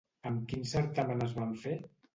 [0.29, 1.81] Amb quin certamen es van fer?